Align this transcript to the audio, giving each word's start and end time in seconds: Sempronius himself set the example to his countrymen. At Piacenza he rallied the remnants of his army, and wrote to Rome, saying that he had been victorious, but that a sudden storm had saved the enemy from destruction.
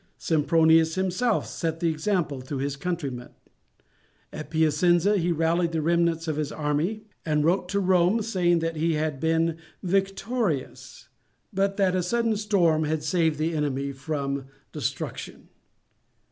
Sempronius 0.17 0.95
himself 0.95 1.45
set 1.45 1.79
the 1.79 1.89
example 1.91 2.41
to 2.41 2.57
his 2.57 2.75
countrymen. 2.75 3.29
At 4.33 4.49
Piacenza 4.49 5.15
he 5.19 5.31
rallied 5.31 5.73
the 5.73 5.81
remnants 5.83 6.27
of 6.27 6.37
his 6.37 6.51
army, 6.51 7.03
and 7.23 7.45
wrote 7.45 7.69
to 7.69 7.79
Rome, 7.79 8.23
saying 8.23 8.57
that 8.65 8.77
he 8.77 8.95
had 8.95 9.19
been 9.19 9.57
victorious, 9.83 11.07
but 11.53 11.77
that 11.77 11.93
a 11.93 12.01
sudden 12.01 12.35
storm 12.35 12.85
had 12.85 13.03
saved 13.03 13.37
the 13.37 13.53
enemy 13.53 13.91
from 13.91 14.47
destruction. 14.71 15.49